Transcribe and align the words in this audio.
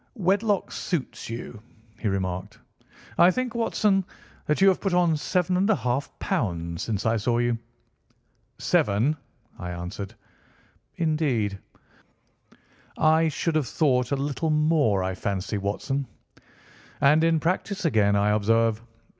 "Wedlock 0.15 0.71
suits 0.71 1.29
you," 1.29 1.61
he 1.99 2.07
remarked. 2.07 2.57
"I 3.19 3.29
think, 3.29 3.53
Watson, 3.53 4.03
that 4.47 4.59
you 4.59 4.67
have 4.69 4.81
put 4.81 4.95
on 4.95 5.15
seven 5.15 5.55
and 5.57 5.69
a 5.69 5.75
half 5.75 6.09
pounds 6.17 6.81
since 6.81 7.05
I 7.05 7.17
saw 7.17 7.37
you." 7.37 7.59
"Seven!" 8.57 9.15
I 9.59 9.69
answered. 9.69 10.15
"Indeed, 10.95 11.59
I 12.97 13.27
should 13.29 13.53
have 13.53 13.67
thought 13.67 14.11
a 14.11 14.15
little 14.15 14.49
more. 14.49 15.03
Just 15.03 15.03
a 15.03 15.03
trifle 15.03 15.03
more, 15.03 15.03
I 15.03 15.13
fancy, 15.37 15.57
Watson. 15.59 16.07
And 16.99 17.23
in 17.23 17.39
practice 17.39 17.85
again, 17.85 18.15
I 18.15 18.31
observe. 18.31 18.81